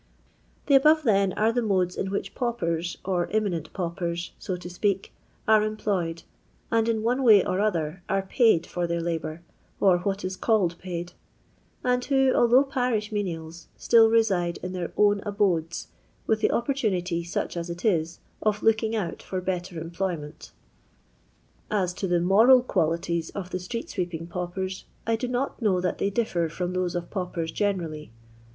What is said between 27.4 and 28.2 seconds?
generally.